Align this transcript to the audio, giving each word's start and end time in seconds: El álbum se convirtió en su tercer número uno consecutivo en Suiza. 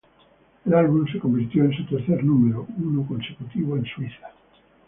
El 0.65 0.73
álbum 0.73 1.05
se 1.13 1.19
convirtió 1.19 1.63
en 1.63 1.77
su 1.77 1.85
tercer 1.85 2.23
número 2.25 2.65
uno 2.81 3.05
consecutivo 3.05 3.77
en 3.77 3.85
Suiza. 3.85 4.31